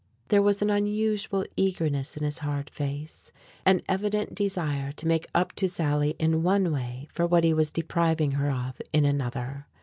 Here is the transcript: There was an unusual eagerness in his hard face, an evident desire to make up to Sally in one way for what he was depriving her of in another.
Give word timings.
There 0.29 0.41
was 0.41 0.63
an 0.63 0.71
unusual 0.71 1.45
eagerness 1.55 2.17
in 2.17 2.23
his 2.23 2.39
hard 2.39 2.71
face, 2.71 3.31
an 3.67 3.83
evident 3.87 4.33
desire 4.33 4.91
to 4.93 5.07
make 5.07 5.27
up 5.35 5.53
to 5.57 5.69
Sally 5.69 6.15
in 6.17 6.41
one 6.41 6.71
way 6.71 7.07
for 7.13 7.27
what 7.27 7.43
he 7.43 7.53
was 7.53 7.69
depriving 7.69 8.31
her 8.31 8.49
of 8.49 8.81
in 8.93 9.05
another. 9.05 9.67